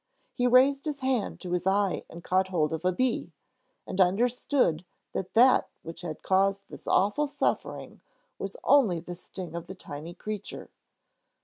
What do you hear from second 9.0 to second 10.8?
sting of the tiny creature.